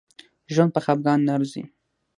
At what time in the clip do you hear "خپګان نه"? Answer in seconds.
0.85-1.31